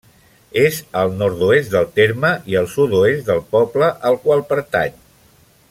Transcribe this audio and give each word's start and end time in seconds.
És 0.61 0.77
al 1.01 1.11
nord-oest 1.19 1.75
del 1.75 1.85
terme 1.99 2.31
i 2.53 2.57
al 2.63 2.71
sud-oest 2.77 3.29
del 3.29 3.45
poble 3.53 3.91
al 4.11 4.19
qual 4.25 4.43
pertany. 4.55 5.01